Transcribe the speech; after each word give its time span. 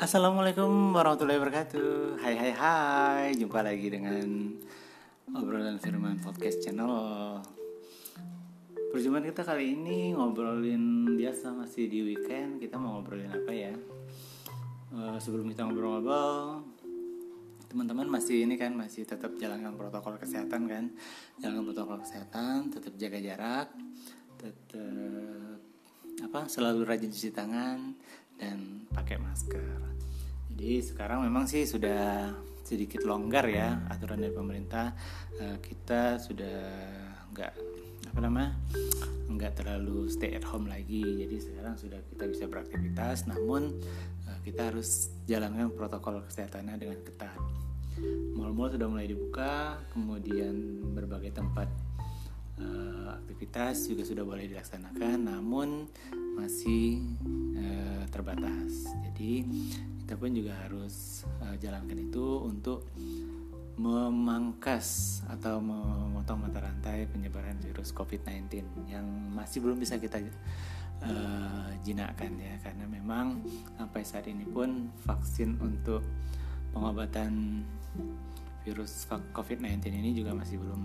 Assalamualaikum 0.00 0.96
warahmatullahi 0.96 1.36
wabarakatuh. 1.36 2.24
Hai 2.24 2.32
hai 2.32 2.52
hai. 2.56 3.26
Jumpa 3.36 3.60
lagi 3.60 3.92
dengan 3.92 4.48
Obrolan 5.28 5.76
Firman 5.76 6.16
Podcast 6.24 6.64
Channel. 6.64 7.36
Perjumpaan 8.96 9.28
kita 9.28 9.44
kali 9.44 9.76
ini 9.76 10.16
ngobrolin 10.16 11.04
biasa 11.20 11.52
masih 11.52 11.92
di 11.92 12.00
weekend. 12.00 12.64
Kita 12.64 12.80
mau 12.80 12.96
ngobrolin 12.96 13.28
apa 13.28 13.52
ya? 13.52 13.76
Uh, 14.88 15.20
Sebelum 15.20 15.52
kita 15.52 15.68
ngobrol-ngobrol 15.68 16.64
Teman-teman 17.68 18.08
masih 18.10 18.48
ini 18.48 18.58
kan 18.58 18.74
Masih 18.74 19.06
tetap 19.06 19.36
jalankan 19.38 19.76
protokol 19.78 20.16
kesehatan 20.18 20.66
kan? 20.66 20.90
Jalankan 21.38 21.64
protokol 21.70 22.02
kesehatan 22.02 22.72
Tetap 22.74 22.98
jaga 22.98 23.22
jarak 23.22 23.68
Tetap 24.34 25.60
apa 26.20 26.44
selalu 26.52 26.84
rajin 26.84 27.08
cuci 27.08 27.32
tangan 27.32 27.96
dan 28.40 28.88
pakai 28.90 29.20
masker. 29.20 29.78
Jadi 30.50 30.80
sekarang 30.80 31.28
memang 31.28 31.44
sih 31.44 31.68
sudah 31.68 32.32
sedikit 32.64 33.04
longgar 33.04 33.44
ya 33.48 33.84
aturan 33.92 34.24
dari 34.24 34.32
pemerintah. 34.32 34.96
Eh, 35.36 35.56
kita 35.60 36.16
sudah 36.16 36.58
nggak 37.30 37.52
apa 38.10 38.18
nama 38.18 38.50
nggak 39.30 39.62
terlalu 39.62 40.10
stay 40.10 40.34
at 40.34 40.44
home 40.44 40.66
lagi. 40.66 41.04
Jadi 41.04 41.36
sekarang 41.38 41.76
sudah 41.76 42.00
kita 42.10 42.24
bisa 42.26 42.44
beraktivitas, 42.48 43.28
namun 43.28 43.78
eh, 44.26 44.38
kita 44.42 44.72
harus 44.72 45.12
jalankan 45.28 45.70
protokol 45.72 46.24
kesehatannya 46.26 46.74
dengan 46.80 46.98
ketat. 47.04 47.36
Mal-mal 48.32 48.72
sudah 48.72 48.88
mulai 48.88 49.06
dibuka, 49.10 49.76
kemudian 49.92 50.80
berbagai 50.96 51.36
tempat 51.36 51.68
aktivitas 53.40 53.88
juga 53.88 54.04
sudah 54.04 54.20
boleh 54.20 54.52
dilaksanakan 54.52 55.16
namun 55.24 55.88
masih 56.36 57.00
uh, 57.56 58.04
terbatas. 58.12 58.92
Jadi 59.10 59.48
kita 60.04 60.14
pun 60.20 60.30
juga 60.36 60.52
harus 60.60 61.24
uh, 61.40 61.56
jalankan 61.56 61.98
itu 61.98 62.44
untuk 62.44 62.84
memangkas 63.80 65.20
atau 65.24 65.56
memotong 65.56 66.44
mata 66.44 66.60
rantai 66.60 67.08
penyebaran 67.08 67.56
virus 67.64 67.96
COVID-19 67.96 68.60
yang 68.92 69.08
masih 69.32 69.64
belum 69.64 69.80
bisa 69.80 69.96
kita 69.96 70.20
uh, 71.00 71.70
jinakkan 71.80 72.36
ya. 72.36 72.60
Karena 72.60 72.84
memang 72.84 73.40
sampai 73.80 74.04
saat 74.04 74.28
ini 74.28 74.44
pun 74.44 74.92
vaksin 75.08 75.56
untuk 75.64 76.04
pengobatan 76.76 77.64
virus 78.68 79.08
COVID-19 79.08 79.80
ini 79.96 80.12
juga 80.12 80.36
masih 80.36 80.60
belum 80.60 80.82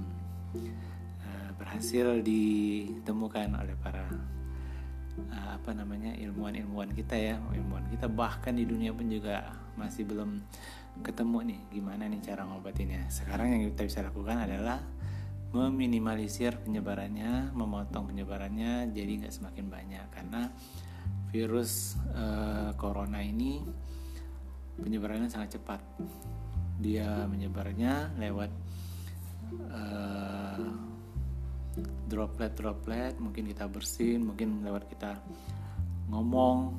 berhasil 1.56 2.20
ditemukan 2.20 3.56
oleh 3.56 3.76
para 3.80 4.08
uh, 5.32 5.50
apa 5.56 5.72
namanya 5.72 6.16
ilmuwan-ilmuwan 6.20 6.92
kita 6.92 7.16
ya. 7.16 7.36
Ilmuwan 7.40 7.88
kita 7.92 8.12
bahkan 8.12 8.56
di 8.56 8.68
dunia 8.68 8.92
pun 8.92 9.08
juga 9.08 9.56
masih 9.76 10.08
belum 10.08 10.44
ketemu 11.04 11.38
nih 11.52 11.60
gimana 11.76 12.08
nih 12.08 12.22
cara 12.24 12.48
ngobatinnya. 12.48 13.08
Sekarang 13.12 13.52
yang 13.52 13.68
kita 13.72 13.84
bisa 13.88 14.00
lakukan 14.04 14.48
adalah 14.48 14.80
meminimalisir 15.56 16.60
penyebarannya 16.60 17.56
memotong 17.56 18.12
penyebarannya 18.12 18.92
jadi 18.92 19.12
nggak 19.24 19.34
semakin 19.36 19.66
banyak. 19.72 20.08
Karena 20.12 20.52
virus 21.32 22.00
uh, 22.16 22.72
corona 22.80 23.20
ini 23.20 23.64
penyebarannya 24.80 25.32
sangat 25.32 25.60
cepat. 25.60 25.80
Dia 26.80 27.24
menyebarnya 27.28 28.20
lewat 28.20 28.52
uh, 29.72 30.95
droplet-droplet 32.08 33.20
mungkin 33.20 33.50
kita 33.52 33.68
bersin 33.68 34.24
mungkin 34.24 34.64
lewat 34.64 34.88
kita 34.88 35.20
ngomong. 36.10 36.76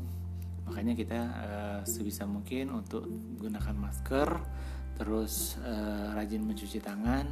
Makanya 0.66 0.94
kita 0.98 1.20
uh, 1.20 1.80
sebisa 1.86 2.26
mungkin 2.26 2.74
untuk 2.74 3.06
gunakan 3.38 3.76
masker 3.76 4.28
terus 4.98 5.60
uh, 5.62 6.10
rajin 6.16 6.42
mencuci 6.42 6.82
tangan. 6.82 7.26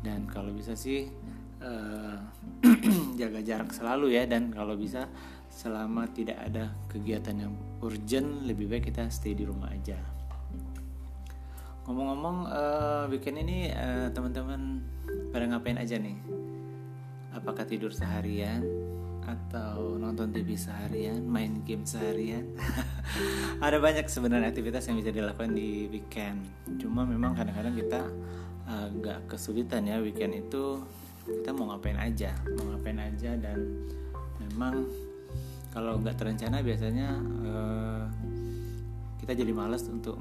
Dan 0.00 0.24
kalau 0.24 0.48
bisa 0.56 0.72
sih 0.72 1.04
uh, 1.60 2.16
jaga 3.20 3.40
jarak 3.44 3.70
selalu 3.76 4.16
ya. 4.16 4.24
Dan 4.24 4.48
kalau 4.48 4.80
bisa 4.80 5.04
selama 5.50 6.08
tidak 6.08 6.40
ada 6.40 6.72
kegiatan 6.88 7.36
yang 7.36 7.52
urgent 7.84 8.48
lebih 8.48 8.70
baik 8.70 8.88
kita 8.88 9.10
stay 9.12 9.36
di 9.36 9.44
rumah 9.44 9.68
aja. 9.68 9.98
Ngomong-ngomong 11.84 12.38
uh, 12.48 13.04
weekend 13.10 13.44
ini 13.44 13.66
uh, 13.74 14.08
teman-teman 14.14 14.78
pada 15.30 15.46
ngapain 15.46 15.78
aja 15.78 15.96
nih? 15.96 16.18
Apakah 17.34 17.62
tidur 17.66 17.94
seharian? 17.94 18.66
Atau 19.22 19.94
nonton 19.98 20.34
TV 20.34 20.58
seharian, 20.58 21.22
main 21.22 21.62
game 21.62 21.86
seharian. 21.86 22.50
Ada 23.64 23.78
banyak 23.78 24.10
sebenarnya 24.10 24.50
aktivitas 24.50 24.90
yang 24.90 24.98
bisa 24.98 25.14
dilakukan 25.14 25.54
di 25.54 25.86
weekend. 25.86 26.42
Cuma 26.82 27.06
memang 27.06 27.38
kadang-kadang 27.38 27.78
kita 27.78 28.00
agak 28.66 29.30
kesulitan 29.30 29.86
ya 29.86 30.02
weekend 30.02 30.34
itu. 30.34 30.82
Kita 31.22 31.54
mau 31.54 31.70
ngapain 31.70 32.00
aja, 32.00 32.34
mau 32.58 32.74
ngapain 32.74 32.98
aja 32.98 33.38
dan 33.38 33.86
memang 34.42 34.82
kalau 35.70 36.02
nggak 36.02 36.18
terencana 36.18 36.58
biasanya 36.66 37.08
uh, 37.46 38.04
kita 39.22 39.46
jadi 39.46 39.52
malas 39.54 39.86
untuk 39.86 40.18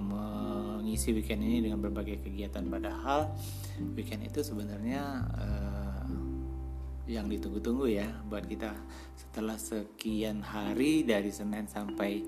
mengisi 0.90 1.14
weekend 1.14 1.46
ini 1.46 1.70
dengan 1.70 1.78
berbagai 1.78 2.26
kegiatan. 2.26 2.66
Padahal 2.66 3.30
weekend 3.94 4.26
itu 4.26 4.42
sebenarnya 4.42 5.22
uh, 5.38 6.10
yang 7.06 7.30
ditunggu-tunggu 7.30 7.94
ya 7.94 8.10
buat 8.26 8.50
kita 8.50 8.74
setelah 9.14 9.54
sekian 9.62 10.42
hari 10.42 11.06
dari 11.06 11.30
Senin 11.30 11.70
sampai 11.70 12.26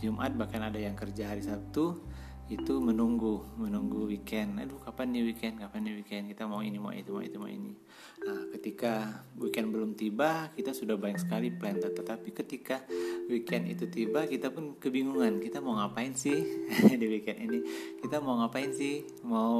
Jumat 0.00 0.32
bahkan 0.40 0.64
ada 0.64 0.80
yang 0.80 0.96
kerja 0.96 1.36
hari 1.36 1.44
Sabtu 1.44 2.00
itu 2.48 2.80
menunggu 2.80 3.44
menunggu 3.60 4.08
weekend. 4.08 4.56
Aduh 4.56 4.80
kapan 4.80 5.12
nih 5.12 5.22
weekend? 5.28 5.60
Kapan 5.60 5.84
nih 5.84 5.94
weekend? 6.00 6.24
Kita 6.32 6.48
mau 6.48 6.64
ini 6.64 6.80
mau 6.80 6.96
itu 6.96 7.12
mau 7.12 7.20
itu 7.20 7.36
mau 7.36 7.48
ini. 7.48 7.76
Nah 8.24 8.48
ketika 8.56 9.20
weekend 9.36 9.68
belum 9.68 9.92
tiba 9.92 10.48
kita 10.56 10.72
sudah 10.72 10.96
banyak 10.96 11.20
sekali 11.20 11.52
plan. 11.52 11.76
Tetapi 11.76 12.32
ketika 12.32 12.80
weekend 13.28 13.68
itu 13.68 13.84
tiba 13.92 14.24
kita 14.24 14.48
pun 14.48 14.80
kebingungan. 14.80 15.44
Kita 15.44 15.60
mau 15.60 15.76
ngapain 15.76 16.16
sih 16.16 16.40
di 17.00 17.06
weekend 17.06 17.38
ini? 17.44 17.60
Kita 18.00 18.24
mau 18.24 18.40
ngapain 18.40 18.72
sih? 18.72 19.04
Mau 19.28 19.52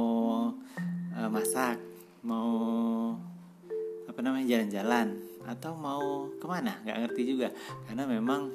uh, 1.13 1.29
masak? 1.29 1.77
Mau 2.25 2.49
apa 4.09 4.19
namanya 4.25 4.57
jalan-jalan? 4.57 5.13
Atau 5.45 5.77
mau 5.77 6.25
ke 6.41 6.45
mana? 6.49 6.81
Nggak 6.81 6.97
ngerti 7.05 7.21
juga. 7.37 7.53
Karena 7.85 8.09
memang 8.09 8.49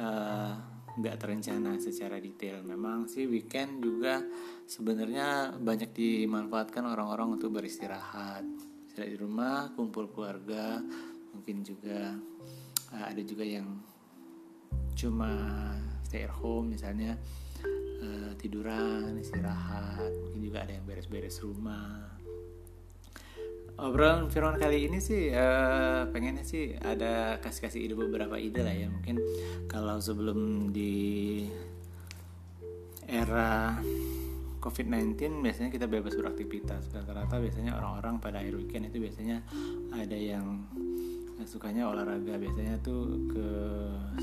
uh, 0.00 0.75
nggak 0.96 1.16
terencana 1.20 1.76
secara 1.76 2.16
detail. 2.16 2.64
Memang 2.64 3.04
sih 3.06 3.28
weekend 3.28 3.84
juga 3.84 4.24
sebenarnya 4.64 5.56
banyak 5.60 5.92
dimanfaatkan 5.92 6.84
orang-orang 6.88 7.36
untuk 7.36 7.52
beristirahat. 7.52 8.42
Istirahat 8.88 9.10
di 9.12 9.18
rumah, 9.20 9.70
kumpul 9.76 10.08
keluarga, 10.08 10.80
mungkin 11.36 11.60
juga 11.60 12.16
uh, 12.96 13.04
ada 13.12 13.20
juga 13.20 13.44
yang 13.44 13.68
cuma 14.96 15.28
stay 16.08 16.24
at 16.24 16.32
home 16.32 16.72
misalnya 16.72 17.12
uh, 18.00 18.32
tiduran, 18.40 19.12
istirahat, 19.20 20.08
mungkin 20.24 20.40
juga 20.40 20.64
ada 20.64 20.72
yang 20.72 20.88
beres-beres 20.88 21.44
rumah 21.44 22.16
obrolan 23.76 24.32
firman 24.32 24.56
kali 24.56 24.88
ini 24.88 24.98
sih 25.04 25.28
uh, 25.36 26.08
pengennya 26.08 26.44
sih 26.48 26.72
ada 26.80 27.36
kasih-kasih 27.44 27.80
ide 27.84 27.94
beberapa 27.94 28.40
ide 28.40 28.64
lah 28.64 28.72
ya. 28.72 28.88
Mungkin 28.88 29.20
kalau 29.68 30.00
sebelum 30.00 30.72
di 30.72 31.44
era 33.06 33.78
COVID-19 34.66 35.46
biasanya 35.46 35.70
kita 35.70 35.86
bebas 35.86 36.18
beraktivitas. 36.18 36.90
Rata-rata 36.90 37.38
biasanya 37.38 37.78
orang-orang 37.78 38.18
pada 38.18 38.42
akhir 38.42 38.58
weekend 38.58 38.90
itu 38.90 38.98
biasanya 38.98 39.44
ada 39.94 40.16
yang 40.16 40.66
sukanya 41.44 41.84
olahraga 41.92 42.40
biasanya 42.40 42.80
tuh 42.80 43.28
ke 43.28 43.48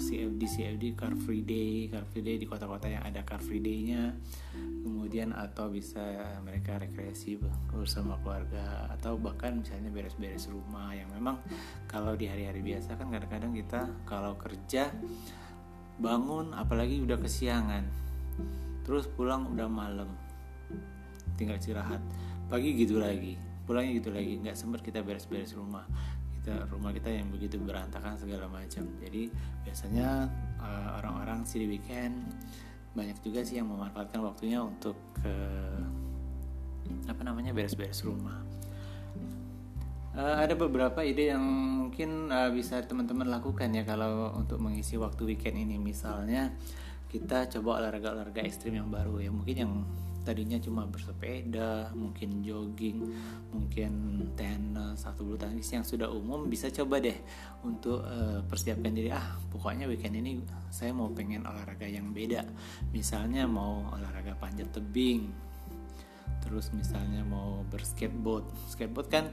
CFD 0.02 0.42
CFD 0.50 0.84
Car 0.98 1.14
Free 1.14 1.46
Day. 1.46 1.86
Car 1.86 2.02
Free 2.10 2.26
Day 2.26 2.42
di 2.42 2.50
kota-kota 2.50 2.90
yang 2.90 3.06
ada 3.06 3.22
Car 3.22 3.38
Free 3.38 3.62
Day-nya. 3.62 4.18
Kemudian 4.58 5.30
atau 5.30 5.70
bisa 5.70 6.02
mereka 6.42 6.82
rekreasi 6.82 7.38
bersama 7.70 8.18
keluarga 8.26 8.90
atau 8.98 9.22
bahkan 9.22 9.62
misalnya 9.62 9.94
beres-beres 9.94 10.50
rumah 10.50 10.90
yang 10.98 11.06
memang 11.14 11.38
kalau 11.86 12.18
di 12.18 12.26
hari-hari 12.26 12.66
biasa 12.66 12.98
kan 12.98 13.14
kadang-kadang 13.14 13.54
kita 13.54 13.86
kalau 14.10 14.34
kerja 14.34 14.90
bangun 16.02 16.58
apalagi 16.58 16.98
udah 16.98 17.22
kesiangan 17.22 17.86
terus 18.82 19.06
pulang 19.06 19.46
udah 19.54 19.70
malam 19.70 20.10
tinggal 21.38 21.62
istirahat. 21.62 22.02
Pagi 22.50 22.74
gitu 22.74 22.98
lagi 22.98 23.54
pulangnya 23.64 24.04
gitu 24.04 24.12
lagi 24.12 24.44
nggak 24.44 24.60
sempat 24.60 24.84
kita 24.84 25.00
beres-beres 25.00 25.56
rumah 25.56 25.88
kita 26.44 26.68
rumah 26.68 26.92
kita 26.92 27.08
yang 27.08 27.32
begitu 27.32 27.56
berantakan 27.56 28.20
segala 28.20 28.52
macam. 28.52 28.84
Jadi 29.00 29.32
biasanya 29.64 30.28
uh, 30.60 31.00
orang-orang 31.00 31.48
sih 31.48 31.64
di 31.64 31.72
weekend 31.72 32.20
banyak 32.92 33.16
juga 33.24 33.48
sih 33.48 33.64
yang 33.64 33.72
memanfaatkan 33.72 34.20
waktunya 34.20 34.60
untuk 34.60 35.00
ke 35.24 35.32
apa 37.08 37.22
namanya 37.24 37.56
beres-beres 37.56 38.04
rumah. 38.04 38.44
Uh, 40.14 40.36
ada 40.44 40.52
beberapa 40.60 41.00
ide 41.00 41.32
yang 41.32 41.42
mungkin 41.88 42.28
uh, 42.28 42.52
bisa 42.52 42.84
teman-teman 42.84 43.32
lakukan 43.32 43.72
ya 43.72 43.88
kalau 43.88 44.36
untuk 44.36 44.60
mengisi 44.60 45.00
waktu 45.00 45.24
weekend 45.24 45.56
ini. 45.64 45.80
Misalnya 45.80 46.52
kita 47.14 47.46
coba 47.46 47.78
olahraga-olahraga 47.78 48.42
ekstrim 48.42 48.82
yang 48.82 48.90
baru 48.90 49.22
ya. 49.22 49.30
Mungkin 49.30 49.54
yang 49.54 49.74
tadinya 50.26 50.58
cuma 50.58 50.90
bersepeda, 50.90 51.94
mungkin 51.94 52.42
jogging, 52.42 53.06
mungkin 53.54 53.94
tenis 54.34 55.06
atau 55.06 55.22
bulu 55.22 55.38
tangkis 55.38 55.70
yang 55.78 55.86
sudah 55.86 56.10
umum 56.10 56.50
bisa 56.50 56.74
coba 56.74 56.98
deh 56.98 57.14
untuk 57.62 58.02
uh, 58.02 58.42
persiapkan 58.50 58.98
diri. 58.98 59.14
Ah 59.14 59.38
pokoknya 59.54 59.86
weekend 59.86 60.18
ini 60.18 60.42
saya 60.74 60.90
mau 60.90 61.14
pengen 61.14 61.46
olahraga 61.46 61.86
yang 61.86 62.10
beda. 62.10 62.50
Misalnya 62.90 63.46
mau 63.46 63.94
olahraga 63.94 64.34
panjat 64.34 64.74
tebing 64.74 65.54
terus 66.44 66.76
misalnya 66.76 67.24
mau 67.24 67.64
berskateboard 67.72 68.44
skateboard 68.68 69.08
kan 69.08 69.26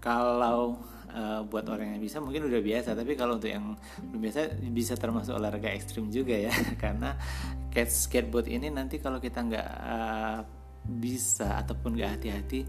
kalau 0.00 0.80
uh, 1.12 1.44
buat 1.46 1.68
orang 1.68 1.96
yang 1.96 2.02
bisa 2.02 2.18
mungkin 2.18 2.48
udah 2.48 2.60
biasa 2.64 2.96
tapi 2.96 3.12
kalau 3.14 3.36
untuk 3.36 3.52
yang 3.52 3.76
belum 4.10 4.20
biasa 4.24 4.40
bisa 4.72 4.94
termasuk 4.96 5.36
olahraga 5.36 5.68
ekstrim 5.70 6.08
juga 6.08 6.34
ya. 6.34 6.52
Karena 6.82 7.14
skate 7.70 7.92
skateboard 7.92 8.48
ini 8.48 8.72
nanti 8.72 8.98
kalau 8.98 9.20
kita 9.20 9.44
nggak 9.44 9.68
uh, 9.68 10.40
bisa 10.88 11.60
ataupun 11.60 11.94
nggak 12.00 12.10
hati-hati 12.18 12.64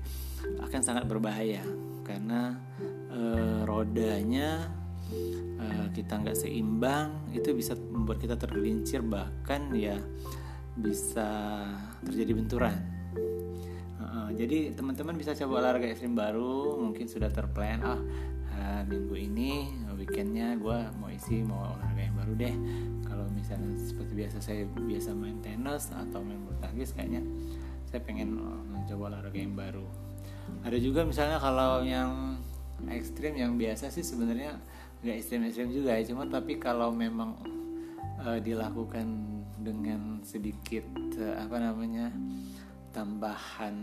akan 0.60 0.82
sangat 0.84 1.08
berbahaya. 1.08 1.64
Karena 2.04 2.60
uh, 3.10 3.64
rodanya 3.64 4.68
uh, 5.62 5.88
kita 5.96 6.20
nggak 6.20 6.38
seimbang 6.38 7.32
itu 7.32 7.56
bisa 7.56 7.80
membuat 7.80 8.20
kita 8.20 8.36
tergelincir 8.36 9.00
bahkan 9.06 9.72
ya 9.72 9.96
bisa 10.72 11.68
terjadi 12.04 12.32
benturan 12.32 13.01
jadi 14.42 14.74
teman-teman 14.74 15.14
bisa 15.14 15.38
coba 15.38 15.62
olahraga 15.62 15.86
ekstrim 15.86 16.18
baru 16.18 16.82
mungkin 16.82 17.06
sudah 17.06 17.30
terplan 17.30 17.86
ah 17.86 18.02
uh, 18.58 18.82
minggu 18.90 19.14
ini 19.14 19.70
weekendnya 19.94 20.58
gue 20.58 20.80
mau 20.98 21.14
isi 21.14 21.46
mau 21.46 21.78
olahraga 21.78 22.02
yang 22.02 22.18
baru 22.18 22.34
deh. 22.34 22.56
Kalau 23.06 23.26
misalnya 23.30 23.78
seperti 23.78 24.12
biasa 24.18 24.38
saya 24.42 24.66
biasa 24.66 25.14
main 25.14 25.38
tenis 25.46 25.94
atau 25.94 26.26
main 26.26 26.42
bulu 26.42 26.58
tangkis 26.58 26.98
kayaknya 26.98 27.22
saya 27.86 28.02
pengen 28.02 28.42
mencoba 28.66 29.14
olahraga 29.14 29.38
yang 29.38 29.54
baru. 29.54 29.86
Ada 30.66 30.78
juga 30.82 31.06
misalnya 31.06 31.38
kalau 31.38 31.86
yang 31.86 32.42
ekstrim 32.90 33.38
yang 33.38 33.62
biasa 33.62 33.94
sih 33.94 34.02
sebenarnya 34.02 34.58
nggak 35.06 35.16
ekstrim-ekstrim 35.22 35.70
juga 35.70 35.98
ya 35.98 36.04
cuma 36.10 36.26
tapi 36.26 36.58
kalau 36.58 36.90
memang 36.90 37.38
uh, 38.22 38.42
dilakukan 38.42 39.06
dengan 39.62 40.22
sedikit 40.26 40.86
uh, 41.18 41.42
apa 41.42 41.58
namanya 41.62 42.10
tambahan 42.90 43.78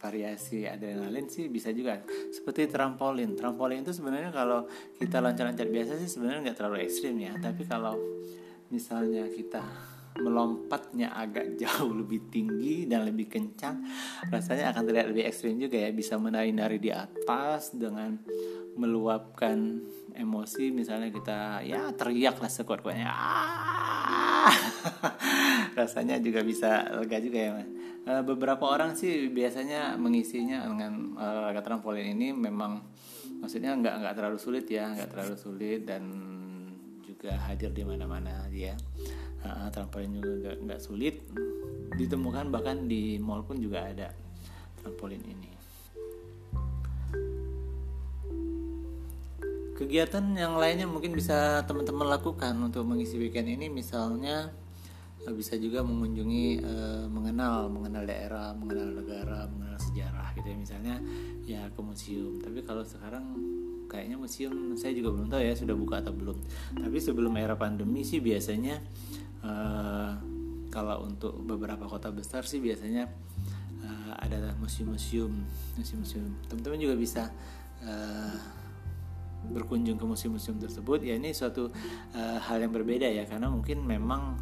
variasi 0.00 0.64
adrenalin 0.64 1.28
sih 1.28 1.52
bisa 1.52 1.68
juga. 1.76 2.00
Seperti 2.32 2.72
trampolin. 2.72 3.36
Trampolin 3.36 3.84
itu 3.84 3.92
sebenarnya 3.92 4.32
kalau 4.32 4.64
kita 4.96 5.20
loncat-loncat 5.20 5.68
biasa 5.68 5.92
sih 6.00 6.08
sebenarnya 6.08 6.50
nggak 6.50 6.56
terlalu 6.56 6.88
ekstrim 6.88 7.20
ya. 7.20 7.36
Tapi 7.36 7.68
kalau 7.68 8.00
misalnya 8.72 9.28
kita 9.28 9.60
melompatnya 10.24 11.14
agak 11.14 11.54
jauh 11.62 11.92
lebih 11.92 12.32
tinggi 12.32 12.88
dan 12.88 13.06
lebih 13.06 13.30
kencang 13.30 13.84
rasanya 14.26 14.74
akan 14.74 14.82
terlihat 14.88 15.06
lebih 15.12 15.24
ekstrim 15.28 15.60
juga 15.60 15.76
ya. 15.76 15.92
Bisa 15.92 16.16
menari-nari 16.16 16.80
di 16.80 16.88
atas 16.88 17.76
dengan 17.76 18.16
meluapkan 18.80 19.84
emosi. 20.16 20.72
Misalnya 20.72 21.12
kita 21.12 21.60
ya 21.60 21.92
teriak 21.92 22.40
lah 22.40 22.48
sekuat-kuatnya 22.48 23.12
rasanya 25.80 26.16
juga 26.20 26.40
bisa 26.44 26.86
lega 26.96 27.18
juga 27.20 27.38
ya 27.38 27.50
mas. 27.56 27.68
Uh, 28.00 28.22
beberapa 28.24 28.64
orang 28.64 28.96
sih 28.96 29.28
biasanya 29.28 29.94
mengisinya 30.00 30.64
dengan 30.64 31.14
uh, 31.20 31.60
trampolin 31.60 32.16
ini 32.16 32.32
memang 32.32 32.80
maksudnya 33.44 33.76
nggak 33.76 33.94
nggak 34.04 34.14
terlalu 34.16 34.38
sulit 34.40 34.64
ya 34.68 34.88
nggak 34.88 35.08
terlalu 35.12 35.36
sulit 35.36 35.84
dan 35.84 36.02
juga 37.04 37.36
hadir 37.44 37.68
di 37.76 37.84
mana-mana 37.84 38.48
dia 38.48 38.72
uh, 39.44 39.68
trampolin 39.68 40.16
juga 40.16 40.56
nggak 40.56 40.80
sulit. 40.80 41.20
Ditemukan 41.94 42.48
bahkan 42.48 42.88
di 42.88 43.20
mall 43.20 43.44
pun 43.44 43.60
juga 43.60 43.84
ada 43.84 44.08
trampolin 44.80 45.20
ini 45.26 45.49
kegiatan 49.80 50.22
yang 50.36 50.60
lainnya 50.60 50.84
mungkin 50.84 51.16
bisa 51.16 51.64
teman-teman 51.64 52.12
lakukan 52.12 52.52
untuk 52.60 52.84
mengisi 52.84 53.16
weekend 53.16 53.48
ini. 53.48 53.72
Misalnya 53.72 54.52
Eh, 55.20 55.34
bisa 55.36 55.52
juga 55.60 55.84
mengunjungi 55.84 56.64
uh, 56.64 57.04
mengenal 57.12 57.68
mengenal 57.68 58.08
daerah 58.08 58.56
mengenal 58.56 59.04
negara 59.04 59.44
mengenal 59.52 59.76
sejarah 59.76 60.32
gitu 60.32 60.48
ya. 60.48 60.56
Misalnya 60.56 60.94
ya 61.44 61.62
ke 61.68 61.80
museum. 61.84 62.40
Tapi 62.40 62.64
kalau 62.64 62.80
sekarang 62.80 63.36
kayaknya 63.84 64.16
museum 64.16 64.72
saya 64.80 64.96
juga 64.96 65.12
belum 65.12 65.28
tahu 65.28 65.42
ya 65.44 65.52
sudah 65.52 65.76
buka 65.76 66.00
atau 66.00 66.16
belum. 66.16 66.40
Tapi 66.72 66.96
sebelum 66.96 67.36
era 67.36 67.52
pandemi 67.52 68.00
sih 68.00 68.24
biasanya 68.24 68.80
uh, 69.44 70.16
kalau 70.72 71.04
untuk 71.04 71.36
beberapa 71.44 71.84
kota 71.84 72.08
besar 72.08 72.48
sih 72.48 72.64
biasanya 72.64 73.04
uh, 73.84 74.16
ada 74.24 74.56
museum-museum 74.56 75.36
museum-museum. 75.76 76.32
Teman-teman 76.48 76.80
juga 76.80 76.96
bisa 76.96 77.28
berkunjung 79.48 79.96
ke 79.96 80.04
museum-museum 80.04 80.60
tersebut 80.60 81.00
ya 81.00 81.16
ini 81.16 81.32
suatu 81.32 81.72
uh, 82.12 82.38
hal 82.38 82.60
yang 82.60 82.72
berbeda 82.74 83.08
ya 83.08 83.24
karena 83.24 83.48
mungkin 83.48 83.82
memang 83.82 84.36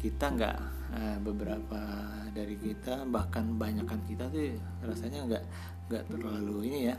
kita 0.00 0.32
nggak 0.32 0.58
uh, 0.96 1.18
beberapa 1.20 1.80
dari 2.32 2.56
kita 2.56 3.04
bahkan 3.06 3.60
banyakkan 3.60 4.00
kita 4.08 4.32
tuh 4.32 4.56
rasanya 4.80 5.28
nggak 5.28 5.44
nggak 5.90 6.04
terlalu 6.06 6.70
ini 6.70 6.78
ya 6.88 6.96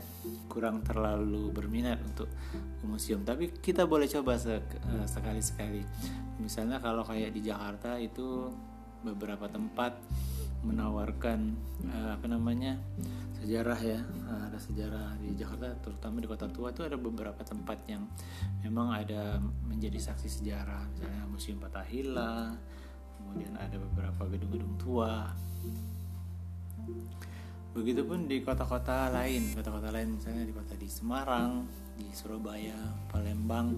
kurang 0.52 0.84
terlalu 0.84 1.48
berminat 1.48 1.96
untuk 2.04 2.28
ke 2.52 2.84
museum. 2.84 3.24
Tapi 3.24 3.48
kita 3.58 3.88
boleh 3.88 4.04
coba 4.04 4.36
sek, 4.36 4.62
uh, 4.84 5.08
sekali-sekali. 5.08 5.80
Misalnya 6.38 6.76
kalau 6.76 7.00
kayak 7.00 7.32
di 7.32 7.40
Jakarta 7.40 7.96
itu 7.96 8.52
beberapa 9.02 9.48
tempat 9.48 9.96
menawarkan 10.62 11.58
uh, 11.90 12.14
apa 12.14 12.26
namanya 12.30 12.78
sejarah 13.42 13.78
ya. 13.82 14.00
Uh, 14.26 14.46
ada 14.46 14.58
sejarah 14.58 15.18
di 15.18 15.34
Jakarta 15.34 15.74
terutama 15.82 16.22
di 16.22 16.30
kota 16.30 16.46
tua 16.50 16.70
itu 16.70 16.86
ada 16.86 16.94
beberapa 16.94 17.42
tempat 17.42 17.78
yang 17.90 18.06
memang 18.62 18.94
ada 18.94 19.42
menjadi 19.66 19.98
saksi 19.98 20.28
sejarah. 20.30 20.86
Misalnya 20.94 21.22
Museum 21.26 21.58
Patahila 21.58 22.54
kemudian 23.18 23.54
ada 23.58 23.76
beberapa 23.78 24.22
gedung-gedung 24.30 24.74
tua. 24.78 25.30
Begitupun 27.72 28.28
di 28.28 28.44
kota-kota 28.44 29.08
lain. 29.08 29.54
Kota-kota 29.56 29.88
lain 29.90 30.20
misalnya 30.20 30.44
di 30.44 30.52
kota 30.52 30.76
di 30.76 30.86
Semarang 30.90 31.64
di 31.96 32.06
Surabaya 32.12 32.76
Palembang 33.08 33.72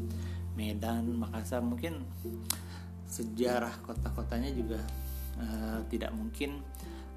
Medan 0.59 1.15
Makassar. 1.15 1.63
Mungkin 1.63 2.03
sejarah 3.07 3.79
kota-kotanya 3.87 4.51
juga 4.51 4.83
uh, 5.39 5.81
tidak 5.91 6.11
mungkin 6.15 6.63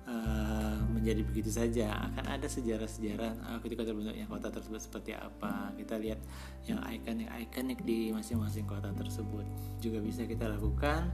uh, 0.08 0.80
menjadi 0.90 1.22
begitu 1.22 1.52
saja. 1.52 1.92
Akan 2.10 2.26
ada 2.26 2.48
sejarah-sejarah 2.48 3.32
uh, 3.44 3.60
ketika 3.62 3.84
terbentuknya 3.84 4.26
kota 4.26 4.48
tersebut 4.50 4.80
seperti 4.82 5.12
apa. 5.14 5.76
Kita 5.76 6.00
lihat 6.00 6.20
yang 6.66 6.80
ikonik 6.88 7.30
ikonik 7.52 7.80
di 7.84 8.10
masing-masing 8.16 8.66
kota 8.66 8.90
tersebut. 8.96 9.46
Juga 9.84 10.00
bisa 10.02 10.24
kita 10.24 10.48
lakukan 10.48 11.12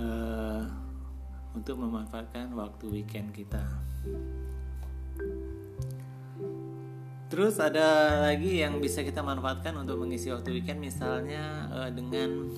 uh, 0.00 0.64
untuk 1.52 1.76
memanfaatkan 1.78 2.50
waktu 2.56 2.84
weekend 2.88 3.30
kita. 3.36 3.62
Terus 7.28 7.56
ada 7.56 8.20
lagi 8.28 8.60
yang 8.60 8.76
bisa 8.76 9.00
kita 9.00 9.24
manfaatkan 9.24 9.72
untuk 9.80 9.96
mengisi 10.04 10.28
waktu 10.28 10.52
weekend 10.52 10.84
misalnya 10.84 11.64
dengan 11.88 12.52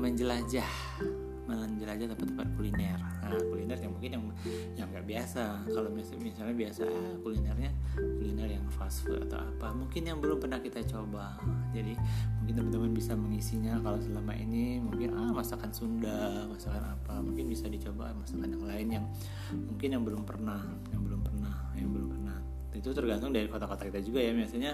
menjelajah 0.00 0.64
menjelajah 1.46 2.06
tempat-tempat 2.14 2.46
kuliner. 2.54 2.98
Nah 3.22 3.34
kuliner 3.50 3.78
yang 3.78 3.92
mungkin 3.94 4.10
yang 4.14 4.24
yang 4.78 4.86
nggak 4.90 5.06
biasa. 5.06 5.66
Kalau 5.66 5.90
misalnya 5.90 6.54
biasa 6.54 6.82
ah, 6.86 7.14
kulinernya 7.22 7.70
kuliner 7.98 8.48
yang 8.58 8.64
fast 8.70 9.02
food 9.02 9.26
atau 9.26 9.42
apa 9.42 9.74
mungkin 9.74 10.02
yang 10.06 10.18
belum 10.22 10.38
pernah 10.38 10.62
kita 10.62 10.82
coba. 10.86 11.38
Jadi 11.74 11.98
mungkin 12.42 12.54
teman-teman 12.62 12.90
bisa 12.94 13.12
mengisinya. 13.18 13.78
Kalau 13.82 13.98
selama 13.98 14.32
ini 14.38 14.78
mungkin 14.78 15.14
ah 15.18 15.30
masakan 15.34 15.70
Sunda 15.74 16.46
masakan 16.46 16.82
apa 16.94 17.18
mungkin 17.18 17.50
bisa 17.50 17.66
dicoba 17.66 18.14
masakan 18.14 18.48
yang 18.52 18.64
lain 18.64 18.88
yang 19.00 19.04
mungkin 19.54 19.88
yang 19.98 20.02
belum 20.06 20.22
pernah 20.22 20.62
yang 20.94 21.02
belum 21.02 21.20
pernah 21.26 21.54
yang 21.74 21.90
belum 21.90 22.08
pernah. 22.14 22.38
Itu 22.72 22.94
tergantung 22.94 23.34
dari 23.34 23.50
kota-kota 23.50 23.82
kita 23.90 24.00
juga 24.00 24.22
ya. 24.22 24.32
Biasanya 24.32 24.72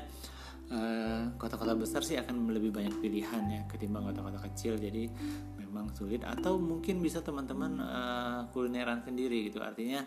kota-kota 1.40 1.72
uh, 1.72 1.78
besar 1.80 2.04
sih 2.04 2.20
akan 2.20 2.52
lebih 2.52 2.76
banyak 2.76 2.92
pilihan 3.00 3.42
ya 3.48 3.60
ketimbang 3.68 4.04
kota-kota 4.04 4.44
kecil. 4.52 4.76
Jadi 4.76 5.08
memang 5.56 5.88
sulit. 5.96 6.24
Atau 6.24 6.60
mungkin 6.60 7.00
bisa 7.00 7.24
teman-teman 7.24 7.72
uh, 7.80 8.40
kulineran 8.52 9.00
sendiri 9.00 9.48
gitu. 9.48 9.64
Artinya 9.64 10.04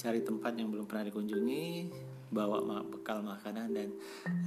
cari 0.00 0.24
tempat 0.24 0.56
yang 0.56 0.72
belum 0.72 0.88
pernah 0.88 1.08
dikunjungi 1.12 1.64
bawa 2.32 2.62
bekal 2.86 3.20
makanan 3.26 3.74
dan 3.74 3.88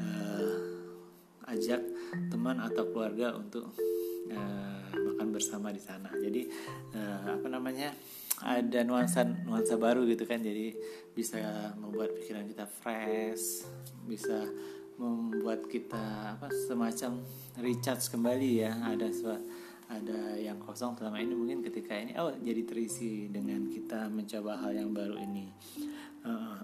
uh, 0.01 1.51
ajak 1.51 1.83
teman 2.31 2.57
atau 2.63 2.87
keluarga 2.89 3.35
untuk 3.35 3.75
uh, 4.31 4.89
makan 4.93 5.29
bersama 5.29 5.69
di 5.69 5.81
sana. 5.83 6.09
Jadi 6.17 6.49
uh, 6.95 7.37
apa 7.37 7.47
namanya 7.51 7.93
ada 8.41 8.81
nuansa 8.81 9.21
nuansa 9.27 9.77
baru 9.77 10.07
gitu 10.09 10.25
kan. 10.25 10.41
Jadi 10.41 10.73
bisa 11.13 11.37
membuat 11.77 12.15
pikiran 12.17 12.49
kita 12.49 12.65
fresh 12.65 13.69
bisa 14.09 14.49
membuat 14.97 15.65
kita 15.69 16.35
apa 16.37 16.49
semacam 16.67 17.21
recharge 17.59 18.09
kembali 18.11 18.49
ya. 18.65 18.71
Ada 18.83 19.09
ada 19.91 20.19
yang 20.39 20.57
kosong 20.63 20.97
selama 20.97 21.21
ini 21.21 21.33
mungkin 21.37 21.59
ketika 21.61 21.93
ini 21.93 22.17
oh 22.17 22.33
jadi 22.39 22.63
terisi 22.65 23.29
dengan 23.29 23.69
kita 23.69 24.09
mencoba 24.09 24.59
hal 24.63 24.73
yang 24.73 24.91
baru 24.91 25.17
ini. 25.19 25.45
Uh, 26.23 26.55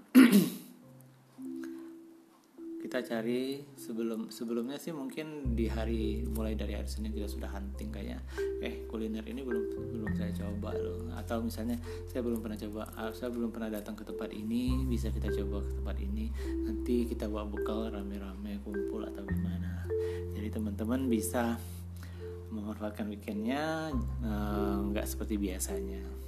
kita 2.90 3.06
cari 3.06 3.62
sebelum 3.78 4.34
sebelumnya 4.34 4.74
sih 4.74 4.90
mungkin 4.90 5.54
di 5.54 5.70
hari 5.70 6.26
mulai 6.26 6.58
dari 6.58 6.74
hari 6.74 6.90
Senin 6.90 7.14
kita 7.14 7.30
sudah 7.30 7.46
hunting 7.46 7.86
kayak 7.94 8.18
eh 8.66 8.82
kuliner 8.90 9.22
ini 9.30 9.46
belum 9.46 9.94
belum 9.94 10.10
saya 10.18 10.34
coba 10.34 10.74
loh. 10.74 11.06
Atau 11.14 11.38
misalnya 11.38 11.78
saya 12.10 12.26
belum 12.26 12.42
pernah 12.42 12.58
coba 12.58 12.90
ah, 12.98 13.14
saya 13.14 13.30
belum 13.30 13.54
pernah 13.54 13.70
datang 13.70 13.94
ke 13.94 14.02
tempat 14.02 14.34
ini 14.34 14.90
bisa 14.90 15.06
kita 15.14 15.30
coba 15.30 15.62
ke 15.62 15.70
tempat 15.78 15.96
ini. 16.02 16.34
Nanti 16.66 17.06
kita 17.06 17.30
bawa 17.30 17.46
bekal 17.46 17.94
rame-rame 17.94 18.58
kumpul 18.66 19.06
atau 19.06 19.22
gimana. 19.22 19.86
Jadi 20.34 20.50
teman-teman 20.50 21.06
bisa 21.06 21.62
memanfaatkan 22.50 23.06
weekendnya 23.06 23.94
eh, 24.26 24.76
nggak 24.90 25.06
uh, 25.06 25.10
seperti 25.14 25.38
biasanya 25.38 26.19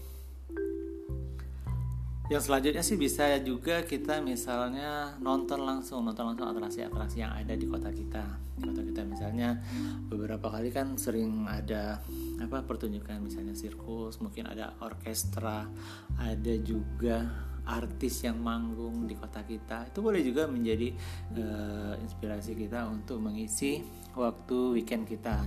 yang 2.33 2.41
selanjutnya 2.41 2.81
sih 2.81 2.97
bisa 2.97 3.29
juga 3.45 3.85
kita 3.85 4.25
misalnya 4.25 5.21
nonton 5.21 5.69
langsung 5.69 6.01
nonton 6.01 6.33
langsung 6.33 6.49
atraksi-atraksi 6.49 7.21
yang 7.21 7.37
ada 7.37 7.53
di 7.53 7.69
kota 7.69 7.93
kita. 7.93 8.25
Di 8.57 8.65
kota 8.65 8.81
kita 8.81 9.05
misalnya 9.05 9.61
beberapa 10.09 10.49
kali 10.49 10.73
kan 10.73 10.97
sering 10.97 11.45
ada 11.45 12.01
apa 12.41 12.65
pertunjukan 12.65 13.21
misalnya 13.21 13.53
sirkus 13.53 14.17
mungkin 14.25 14.49
ada 14.49 14.73
orkestra 14.81 15.69
ada 16.17 16.55
juga 16.65 17.29
artis 17.69 18.25
yang 18.25 18.41
manggung 18.41 19.05
di 19.05 19.13
kota 19.13 19.45
kita. 19.45 19.93
Itu 19.93 20.01
boleh 20.01 20.25
juga 20.25 20.49
menjadi 20.49 20.89
uh, 21.37 21.95
inspirasi 22.01 22.57
kita 22.57 22.89
untuk 22.89 23.21
mengisi 23.21 23.85
waktu 24.17 24.81
weekend 24.81 25.05
kita. 25.05 25.45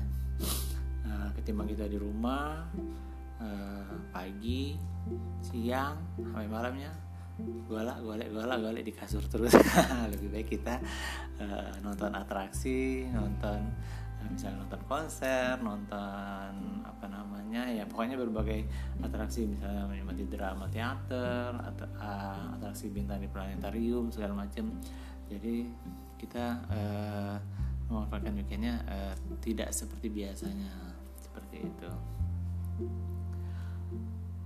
Uh, 1.01 1.30
ketimbang 1.34 1.65
kita 1.65 1.89
di 1.89 1.98
rumah 1.98 2.70
uh, 3.42 3.94
pagi 4.13 4.95
siang 5.45 5.97
sampai 6.17 6.50
malamnya 6.50 6.91
golak 7.67 8.00
golek 8.00 8.31
golak 8.31 8.57
golek 8.63 8.83
di 8.88 8.93
kasur 8.95 9.24
terus. 9.27 9.51
Lebih 10.13 10.29
baik 10.31 10.47
kita 10.55 10.79
uh, 11.43 11.74
nonton 11.83 12.15
atraksi 12.15 13.05
nonton 13.12 13.59
uh, 14.24 14.27
misalnya 14.31 14.63
nonton 14.63 14.81
konser 14.88 15.59
nonton 15.59 16.51
apa 16.88 17.05
namanya 17.12 17.67
ya 17.67 17.83
pokoknya 17.83 18.15
berbagai 18.15 18.63
atraksi. 19.03 19.45
Misalnya 19.45 19.83
menikmati 19.85 20.24
drama 20.31 20.65
teater 20.71 21.51
atau 21.59 21.88
uh, 22.00 22.55
atraksi 22.55 22.88
bintang 22.88 23.19
di 23.19 23.27
planetarium 23.27 24.09
segala 24.09 24.47
macam 24.47 24.71
jadi 25.27 25.67
kita 26.15 26.45
uh, 26.71 27.35
memanfaatkan 27.91 28.33
weekendnya 28.39 28.79
uh, 28.88 29.13
tidak 29.43 29.75
seperti 29.75 30.07
biasanya. 30.07 30.71
Seperti 31.19 31.67
itu 31.67 31.91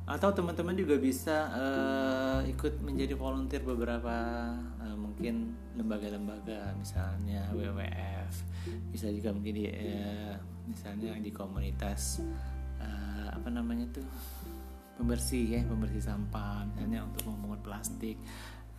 atau 0.10 0.34
teman-teman 0.34 0.74
juga 0.74 0.98
bisa 0.98 1.54
uh, 1.54 2.42
ikut 2.50 2.82
menjadi 2.82 3.14
volunteer 3.14 3.62
beberapa 3.62 4.50
uh, 4.82 4.98
mungkin 4.98 5.54
lembaga-lembaga 5.78 6.74
misalnya 6.74 7.46
WWF 7.54 8.34
bisa 8.90 9.14
juga 9.14 9.30
mungkin 9.30 9.54
di 9.54 9.66
uh, 9.70 10.34
misalnya 10.66 11.14
di 11.22 11.30
komunitas 11.30 12.26
uh, 12.82 13.30
apa 13.30 13.54
namanya 13.54 13.86
tuh 13.94 14.06
pembersih 14.98 15.46
ya 15.46 15.62
pembersih 15.62 16.02
sampah 16.02 16.66
misalnya 16.74 17.06
untuk 17.06 17.30
memungut 17.30 17.62
plastik. 17.62 18.18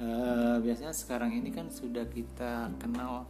Uh, 0.00 0.56
biasanya 0.64 0.96
sekarang 0.96 1.28
ini 1.37 1.52
kan 1.52 1.68
sudah 1.68 2.08
kita 2.08 2.72
kenal 2.80 3.28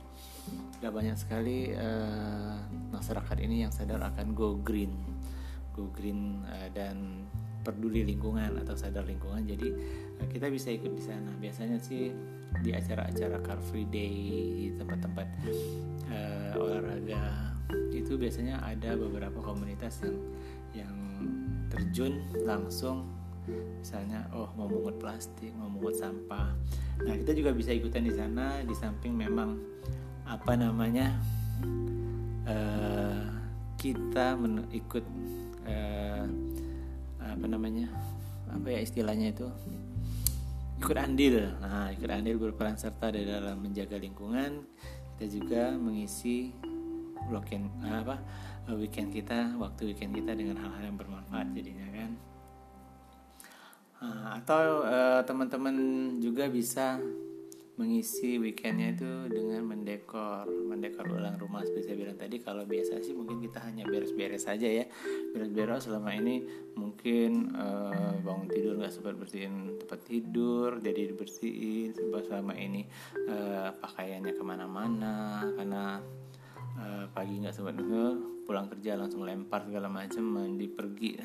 sudah 0.78 0.90
banyak 0.95 1.19
sekali 1.19 1.75
uh, 1.75 2.62
masyarakat 2.95 3.37
ini 3.42 3.66
yang 3.66 3.73
sadar 3.75 4.00
akan 4.00 4.33
go 4.33 4.57
green. 4.57 4.95
Go 5.75 5.90
green 5.90 6.47
uh, 6.47 6.71
dan 6.71 7.26
peduli 7.61 8.09
lingkungan 8.09 8.57
atau 8.64 8.73
sadar 8.73 9.05
lingkungan 9.05 9.45
jadi 9.45 9.69
eh, 10.21 10.29
kita 10.33 10.49
bisa 10.49 10.73
ikut 10.73 10.93
di 10.97 11.02
sana. 11.05 11.31
Biasanya 11.37 11.76
sih 11.81 12.12
di 12.64 12.71
acara-acara 12.75 13.38
car 13.45 13.61
free 13.71 13.87
day 13.87 14.17
tempat-tempat 14.75 15.26
uh, 16.11 16.59
olahraga 16.59 17.55
itu 17.95 18.19
biasanya 18.19 18.59
ada 18.67 18.99
beberapa 18.99 19.38
komunitas 19.38 20.02
yang 20.02 20.19
yang 20.75 20.97
terjun 21.71 22.19
langsung. 22.43 23.07
Misalnya 23.50 24.26
oh 24.31 24.50
mau 24.55 24.71
mungut 24.71 24.99
plastik 24.99 25.55
mau 25.55 25.71
mungut 25.71 25.97
sampah. 25.97 26.55
Nah 27.02 27.14
kita 27.17 27.33
juga 27.35 27.50
bisa 27.55 27.71
ikutan 27.71 28.07
di 28.07 28.14
sana 28.14 28.62
di 28.62 28.75
samping 28.76 29.14
memang 29.14 29.59
apa 30.26 30.55
namanya 30.55 31.11
uh, 32.47 33.26
kita 33.75 34.38
ikut 34.71 35.05
uh, 35.67 36.26
apa 37.41 37.49
namanya 37.49 37.89
apa 38.53 38.69
ya 38.69 38.85
istilahnya 38.85 39.33
itu 39.33 39.49
ikut 40.77 40.97
andil. 41.01 41.49
Nah 41.57 41.89
ikut 41.89 42.11
andil 42.13 42.37
berperan 42.37 42.77
serta 42.77 43.09
di 43.17 43.25
dalam 43.25 43.65
menjaga 43.65 43.97
lingkungan. 43.97 44.61
Kita 45.17 45.25
juga 45.25 45.63
mengisi 45.73 46.53
weekend 47.33 47.73
apa 47.89 48.21
weekend 48.77 49.09
kita 49.09 49.57
waktu 49.57 49.97
weekend 49.97 50.13
kita 50.13 50.37
dengan 50.37 50.61
hal-hal 50.61 50.93
yang 50.93 51.01
bermanfaat 51.01 51.49
jadinya 51.57 51.89
kan. 51.97 52.11
Nah, 54.01 54.41
atau 54.41 54.85
uh, 54.85 55.21
teman-teman 55.25 55.77
juga 56.21 56.49
bisa 56.49 57.01
mengisi 57.81 58.37
weekendnya 58.37 58.93
itu 58.93 59.33
dengan 59.33 59.65
mendekor 59.65 60.45
mendekor 60.45 61.09
ulang 61.09 61.41
rumah 61.41 61.65
seperti 61.65 61.89
saya 61.89 61.97
bilang 61.97 62.19
tadi. 62.21 62.37
Kalau 62.45 62.69
biasa 62.69 63.01
sih 63.01 63.17
mungkin 63.17 63.41
kita 63.41 63.65
hanya 63.65 63.89
beres-beres 63.89 64.45
saja 64.45 64.69
ya. 64.69 64.85
Beres-beres 65.33 65.89
selama 65.89 66.13
ini 66.13 66.45
mungkin 66.77 67.57
uh, 67.57 68.21
bangun 68.21 68.53
tidur 68.53 68.77
nggak 68.77 68.93
sempat 68.93 69.17
bersihin 69.17 69.81
tempat 69.81 70.05
tidur 70.05 70.77
jadi 70.85 71.17
dibersihin. 71.17 71.97
Sebab 71.97 72.21
selama 72.29 72.53
ini 72.53 72.85
uh, 73.25 73.73
pakaiannya 73.81 74.37
ke 74.37 74.43
mana-mana 74.45 75.49
karena 75.57 76.05
uh, 76.77 77.05
pagi 77.17 77.41
nggak 77.41 77.57
sempat 77.57 77.81
dulu 77.81 78.37
pulang 78.45 78.67
kerja 78.69 78.99
langsung 78.99 79.25
lempar 79.25 79.65
segala 79.65 79.89
macam 79.89 80.21
mandi 80.27 80.69
pergi. 80.69 81.17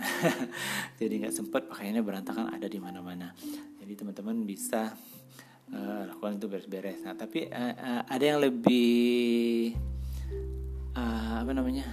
Jadi 1.03 1.13
nggak 1.19 1.35
sempat 1.35 1.67
pakaiannya 1.67 1.99
berantakan 1.99 2.47
ada 2.55 2.71
di 2.71 2.79
mana-mana. 2.79 3.35
Jadi 3.81 3.93
teman-teman 3.97 4.47
bisa 4.47 4.95
uh, 5.73 6.01
lakukan 6.11 6.37
itu 6.37 6.47
beres-beres. 6.51 6.99
Nah 7.05 7.15
tapi 7.17 7.49
uh, 7.49 7.73
uh, 7.73 8.01
ada 8.05 8.25
yang 8.25 8.39
lebih 8.43 9.73
uh, 10.93 11.41
apa 11.41 11.51
namanya 11.55 11.85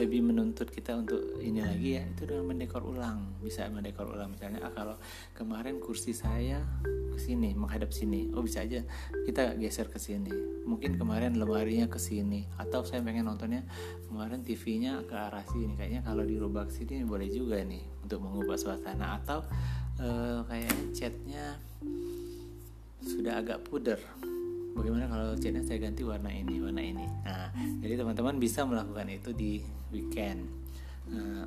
lebih 0.00 0.24
menuntut 0.24 0.72
kita 0.72 0.96
untuk 0.96 1.20
ini 1.44 1.60
lagi 1.60 2.00
ya 2.00 2.04
itu 2.08 2.24
dengan 2.24 2.48
mendekor 2.48 2.80
ulang. 2.80 3.36
Bisa 3.44 3.68
mendekor 3.68 4.08
ulang. 4.08 4.32
Misalnya 4.32 4.64
ah, 4.64 4.72
kalau 4.72 4.96
kemarin 5.36 5.76
kursi 5.84 6.16
saya 6.16 6.64
ke 7.12 7.20
sini 7.20 7.52
menghadap 7.52 7.92
sini. 7.92 8.32
Oh 8.32 8.40
bisa 8.40 8.64
aja 8.64 8.80
kita 9.28 9.52
geser 9.60 9.92
ke 9.92 10.00
sini. 10.00 10.32
Mungkin 10.64 10.96
kemarin 10.96 11.36
lemarinya 11.36 11.92
ke 11.92 12.00
sini. 12.00 12.48
Atau 12.56 12.88
saya 12.88 13.04
pengen 13.04 13.28
nontonnya 13.28 13.68
kemarin 14.08 14.40
TV-nya 14.40 15.04
ke 15.04 15.12
arah 15.12 15.44
sini. 15.44 15.76
Kayaknya 15.76 16.00
kalau 16.08 16.24
dirubah 16.24 16.72
ke 16.72 16.72
sini 16.72 17.04
boleh 17.04 17.28
juga 17.28 17.60
nih 17.60 17.84
untuk 18.00 18.24
mengubah 18.24 18.56
suasana. 18.56 19.20
Atau 19.20 19.44
uh, 20.00 20.40
kayaknya 20.48 20.76
catnya 20.96 21.46
sudah 23.02 23.42
agak 23.42 23.66
puder. 23.66 23.98
Bagaimana 24.72 25.04
kalau 25.04 25.36
catnya 25.36 25.60
saya 25.60 25.84
ganti 25.84 26.00
warna 26.00 26.32
ini 26.32 26.56
warna 26.62 26.80
ini? 26.80 27.04
Nah 27.26 27.52
jadi 27.84 28.00
teman-teman 28.00 28.40
bisa 28.40 28.64
melakukan 28.64 29.10
itu 29.12 29.30
di 29.36 29.60
weekend. 29.92 30.48
Nah, 31.12 31.44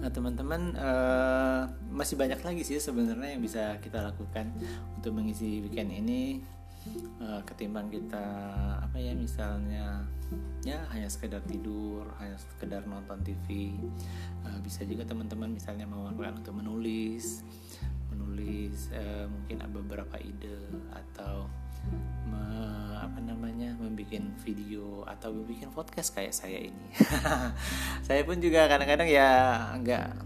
Nah, 0.00 0.08
teman-teman 0.08 0.72
uh, 0.72 1.68
masih 1.92 2.16
banyak 2.16 2.40
lagi 2.40 2.64
sih 2.64 2.80
sebenarnya 2.80 3.36
yang 3.36 3.42
bisa 3.44 3.76
kita 3.84 4.00
lakukan 4.00 4.48
untuk 4.96 5.12
mengisi 5.12 5.60
weekend 5.60 5.92
ini. 5.92 6.40
Uh, 7.22 7.38
ketimbang 7.46 7.86
kita 7.86 8.26
apa 8.82 8.98
ya 8.98 9.14
misalnya 9.14 10.02
ya 10.66 10.82
hanya 10.90 11.06
sekedar 11.06 11.38
tidur, 11.46 12.08
hanya 12.18 12.34
sekedar 12.34 12.82
nonton 12.88 13.22
TV. 13.22 13.78
Uh, 14.42 14.50
eh, 14.50 14.58
bisa 14.64 14.82
juga 14.88 15.06
teman-teman 15.06 15.54
misalnya 15.54 15.86
memanfaatkan 15.86 16.42
untuk 16.42 16.56
menulis, 16.58 17.46
menulis 18.32 18.88
uh, 18.96 19.28
mungkin 19.28 19.60
beberapa 19.68 20.16
ide 20.16 20.56
atau 20.88 21.44
me, 22.24 22.40
apa 22.96 23.20
namanya 23.20 23.76
membuat 23.76 24.24
video 24.40 25.04
atau 25.04 25.36
membuat 25.36 25.68
podcast 25.76 26.16
kayak 26.16 26.32
saya 26.32 26.72
ini. 26.72 26.88
Saya 28.08 28.24
pun 28.24 28.40
juga 28.40 28.64
kadang-kadang 28.72 29.08
ya 29.12 29.28
enggak 29.76 30.16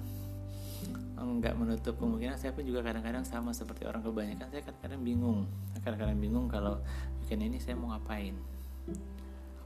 enggak 1.18 1.54
menutup 1.58 1.98
kemungkinan. 1.98 2.38
Saya 2.38 2.54
pun 2.54 2.62
juga 2.62 2.86
kadang-kadang 2.86 3.26
sama 3.26 3.50
seperti 3.50 3.82
orang 3.82 4.06
kebanyakan 4.06 4.46
saya 4.54 4.62
kadang-kadang 4.62 5.02
bingung. 5.02 5.40
Kadang-kadang 5.82 6.18
bingung 6.22 6.46
kalau 6.46 6.78
weekend 7.18 7.42
ini 7.50 7.58
saya 7.58 7.74
mau 7.74 7.90
ngapain. 7.90 8.38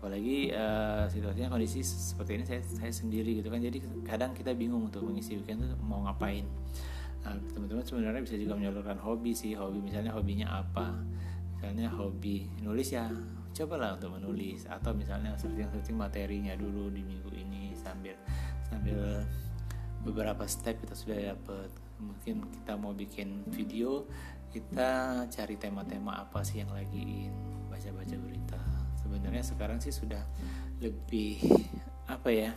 Apalagi 0.01 0.49
uh, 0.57 1.05
situasinya 1.13 1.53
kondisi 1.53 1.85
seperti 1.85 2.41
ini 2.41 2.45
saya 2.49 2.65
saya 2.65 2.93
sendiri 2.95 3.45
gitu 3.45 3.53
kan. 3.53 3.61
Jadi 3.61 3.85
kadang 4.09 4.33
kita 4.33 4.57
bingung 4.57 4.89
untuk 4.89 5.05
mengisi 5.05 5.37
weekend 5.37 5.69
itu 5.69 5.77
mau 5.85 6.01
ngapain 6.09 6.49
teman-teman 7.25 7.85
sebenarnya 7.85 8.23
bisa 8.25 8.37
juga 8.41 8.57
menyalurkan 8.57 8.97
hobi 8.97 9.37
sih, 9.37 9.53
hobi 9.53 9.81
misalnya 9.85 10.17
hobinya 10.17 10.49
apa? 10.65 10.97
Misalnya 11.57 11.93
hobi 11.93 12.49
nulis 12.65 12.97
ya, 12.97 13.09
cobalah 13.53 14.01
untuk 14.01 14.17
menulis. 14.17 14.65
Atau 14.67 14.97
misalnya 14.97 15.37
searching-searching 15.37 15.97
materinya 15.97 16.57
dulu 16.57 16.89
di 16.89 17.05
minggu 17.05 17.31
ini 17.37 17.77
sambil 17.77 18.17
sambil 18.65 19.27
beberapa 20.01 20.49
step 20.49 20.81
kita 20.81 20.97
sudah 20.97 21.37
dapat 21.37 21.69
mungkin 22.01 22.49
kita 22.49 22.73
mau 22.81 22.97
bikin 22.97 23.45
video 23.53 24.09
kita 24.51 25.23
cari 25.29 25.55
tema-tema 25.61 26.25
apa 26.25 26.41
sih 26.43 26.65
yang 26.65 26.73
lagi 26.73 27.31
baca-baca 27.71 28.17
berita. 28.19 28.59
Sebenarnya 28.99 29.45
sekarang 29.47 29.79
sih 29.79 29.95
sudah 29.95 30.25
lebih 30.83 31.39
apa 32.11 32.33
ya 32.35 32.51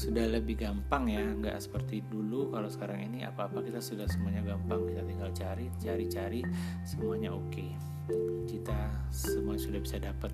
sudah 0.00 0.24
lebih 0.32 0.56
gampang 0.64 1.12
ya 1.12 1.20
nggak 1.20 1.60
seperti 1.60 2.00
dulu. 2.08 2.48
Kalau 2.48 2.72
sekarang 2.72 3.04
ini 3.04 3.28
apa-apa 3.28 3.60
kita 3.60 3.84
sudah 3.84 4.08
semuanya 4.08 4.40
gampang. 4.40 4.88
Kita 4.88 5.04
tinggal 5.04 5.30
cari 5.36 5.66
cari-cari 5.76 6.40
semuanya 6.88 7.36
oke. 7.36 7.52
Okay. 7.52 7.70
kita 8.48 8.90
semua 9.14 9.54
sudah 9.54 9.78
bisa 9.78 10.00
dapat. 10.02 10.32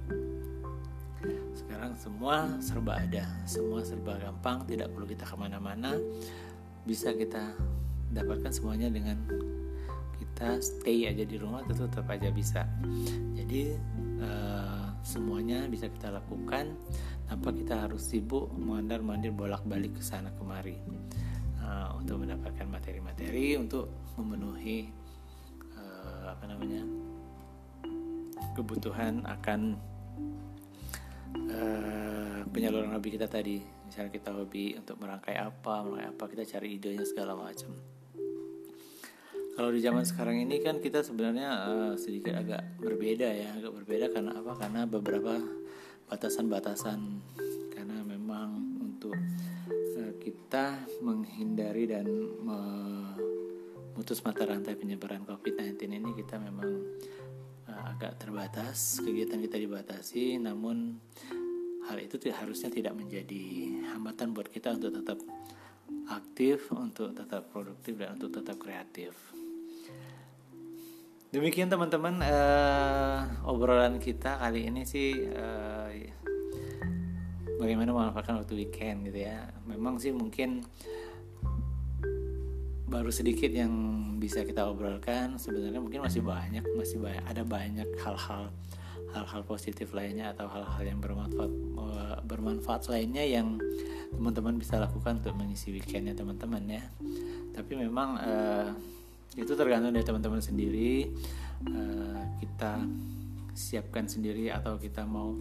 Sekarang 1.53 1.93
semua 1.99 2.57
serba 2.65 2.97
ada 2.97 3.29
semua 3.45 3.85
serba 3.85 4.17
gampang 4.17 4.65
tidak 4.65 4.95
perlu 4.95 5.05
kita 5.05 5.29
ke 5.29 5.37
mana-mana. 5.37 5.93
Bisa 6.87 7.13
kita 7.13 7.53
dapatkan 8.15 8.49
semuanya 8.55 8.89
dengan 8.89 9.19
kita 10.17 10.57
stay 10.65 11.05
aja 11.11 11.27
di 11.29 11.37
rumah 11.37 11.67
tetap 11.69 11.93
tetap 11.93 12.07
aja 12.09 12.33
bisa. 12.33 12.65
Jadi 13.37 13.77
uh, 14.25 14.76
semuanya 15.07 15.71
bisa 15.71 15.87
kita 15.87 16.11
lakukan 16.11 16.75
tanpa 17.31 17.55
kita 17.55 17.87
harus 17.87 18.03
sibuk 18.11 18.51
mondar 18.59 18.99
mandir 19.07 19.31
bolak 19.31 19.63
balik 19.63 19.95
ke 19.95 20.03
sana 20.03 20.35
kemari. 20.35 20.75
Uh, 21.63 21.99
untuk 21.99 22.23
mendapatkan 22.23 22.67
materi-materi 22.71 23.59
untuk 23.59 23.91
memenuhi 24.15 24.87
uh, 25.75 26.31
apa 26.31 26.45
namanya 26.47 26.87
kebutuhan 28.55 29.27
akan 29.27 29.75
uh, 31.51 32.43
penyaluran 32.51 32.95
hobi 32.95 33.15
kita 33.15 33.27
tadi. 33.27 33.63
Misalnya 33.87 34.11
kita 34.11 34.31
hobi 34.35 34.79
untuk 34.79 34.99
merangkai 34.99 35.39
apa 35.39 35.87
merangkai 35.87 36.11
apa 36.15 36.25
kita 36.31 36.43
cari 36.47 36.79
idenya 36.79 37.07
segala 37.07 37.35
macam 37.35 37.96
kalau 39.57 39.73
di 39.73 39.81
zaman 39.81 40.05
sekarang 40.05 40.37
ini 40.37 40.61
kan 40.61 40.85
kita 40.85 41.01
sebenarnya 41.01 41.49
uh, 41.65 41.95
sedikit 41.97 42.37
agak 42.37 42.77
berbeda 42.77 43.25
ya, 43.25 43.57
agak 43.57 43.73
berbeda 43.73 44.13
karena 44.13 44.37
apa? 44.37 44.53
Karena 44.53 44.85
beberapa 44.85 45.41
batasan-batasan 46.13 47.01
karena 47.73 48.05
memang 48.05 48.77
untuk 48.85 49.17
uh, 49.97 50.13
kita 50.21 50.85
menghindari 51.01 51.89
dan 51.89 52.05
memutus 52.45 54.21
mata 54.29 54.45
rantai 54.45 54.77
penyebaran 54.77 55.25
COVID-19 55.25 55.89
ini 55.89 56.13
kita 56.13 56.37
memang 56.37 56.77
uh, 57.65 57.97
agak 57.97 58.21
terbatas, 58.21 59.01
kegiatan 59.01 59.41
kita 59.41 59.57
dibatasi, 59.57 60.37
namun 60.37 61.01
hal 61.89 61.97
itu 61.97 62.21
harusnya 62.29 62.69
tidak 62.69 62.93
menjadi 62.93 63.73
hambatan 63.97 64.37
buat 64.37 64.53
kita 64.53 64.77
untuk 64.77 65.01
tetap 65.01 65.17
aktif, 66.13 66.69
untuk 66.77 67.17
tetap 67.17 67.49
produktif 67.49 67.97
dan 67.97 68.21
untuk 68.21 68.37
tetap 68.37 68.61
kreatif. 68.61 69.36
Demikian 71.35 71.67
teman-teman 71.67 72.23
uh, 72.23 73.27
obrolan 73.51 73.99
kita 73.99 74.39
kali 74.39 74.71
ini 74.71 74.87
sih 74.87 75.27
uh, 75.27 75.91
bagaimana 77.59 77.91
memanfaatkan 77.91 78.39
waktu 78.39 78.55
weekend 78.63 79.11
gitu 79.11 79.27
ya. 79.27 79.51
Memang 79.67 79.99
sih 79.99 80.15
mungkin 80.15 80.63
baru 82.87 83.11
sedikit 83.11 83.51
yang 83.51 83.75
bisa 84.23 84.47
kita 84.47 84.71
obrolkan. 84.71 85.35
Sebenarnya 85.35 85.83
mungkin 85.83 86.07
masih 86.07 86.23
banyak, 86.23 86.63
masih 86.79 87.03
banyak 87.03 87.25
ada 87.27 87.43
banyak 87.43 87.89
hal-hal 88.07 88.55
hal-hal 89.11 89.43
positif 89.43 89.91
lainnya 89.99 90.31
atau 90.31 90.47
hal-hal 90.47 90.83
yang 90.87 91.03
bermanfaat 91.03 91.53
uh, 91.75 92.19
bermanfaat 92.23 92.87
lainnya 92.87 93.27
yang 93.27 93.59
teman-teman 94.15 94.63
bisa 94.63 94.79
lakukan 94.79 95.19
untuk 95.19 95.35
mengisi 95.35 95.75
weekendnya 95.75 96.15
teman-teman 96.15 96.63
ya. 96.71 96.87
Tapi 97.51 97.73
memang 97.75 98.15
uh, 98.23 98.71
itu 99.35 99.53
tergantung 99.59 99.91
dari 99.91 100.07
teman-teman 100.07 100.39
sendiri. 100.39 101.11
Uh, 101.67 102.23
kita 102.39 102.85
siapkan 103.57 104.07
sendiri 104.07 104.53
atau 104.53 104.77
kita 104.77 105.03
mau 105.09 105.35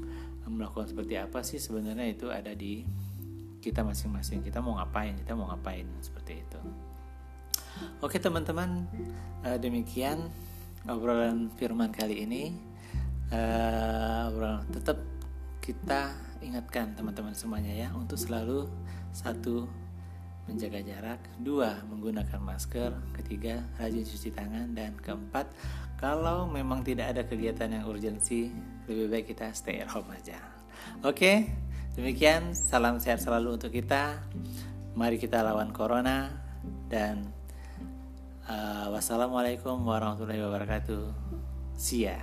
melakukan 0.47 0.89
seperti 0.89 1.19
apa 1.19 1.43
sih 1.43 1.59
sebenarnya 1.59 2.07
itu 2.09 2.31
ada 2.31 2.55
di 2.55 2.81
kita 3.61 3.85
masing-masing. 3.85 4.41
Kita 4.41 4.63
mau 4.63 4.79
ngapain 4.81 5.13
kita 5.21 5.37
mau 5.37 5.51
ngapain 5.53 5.85
seperti 6.01 6.41
itu. 6.41 6.59
Oke 7.99 8.17
teman-teman 8.23 8.87
uh, 9.43 9.57
demikian 9.59 10.31
obrolan 10.87 11.51
firman 11.59 11.91
kali 11.91 12.23
ini. 12.23 12.55
Uh, 13.33 14.31
obrolan 14.31 14.63
tetap 14.69 15.01
kita 15.59 16.13
ingatkan 16.45 16.93
teman-teman 16.93 17.33
semuanya 17.33 17.73
ya 17.73 17.87
untuk 17.97 18.21
selalu 18.21 18.69
satu 19.09 19.65
menjaga 20.45 20.79
jarak, 20.85 21.21
dua 21.41 21.81
menggunakan 21.89 22.37
masker, 22.37 22.93
ketiga 23.17 23.65
rajin 23.81 24.05
cuci 24.05 24.29
tangan, 24.29 24.71
dan 24.77 24.93
keempat 25.01 25.49
kalau 25.97 26.45
memang 26.45 26.85
tidak 26.85 27.15
ada 27.15 27.21
kegiatan 27.25 27.71
yang 27.71 27.85
urgensi, 27.89 28.51
lebih 28.85 29.09
baik 29.09 29.25
kita 29.33 29.49
stay 29.57 29.81
at 29.81 29.89
home 29.89 30.11
aja. 30.13 30.37
Oke, 31.01 31.49
demikian 31.97 32.53
salam 32.53 33.01
sehat 33.01 33.23
selalu 33.23 33.57
untuk 33.57 33.73
kita. 33.73 34.21
Mari 34.95 35.17
kita 35.19 35.41
lawan 35.41 35.73
corona 35.73 36.31
dan 36.87 37.33
uh, 38.47 38.93
wassalamualaikum 38.93 39.81
warahmatullahi 39.81 40.39
wabarakatuh. 40.45 41.03
See 41.75 42.07
ya. 42.07 42.21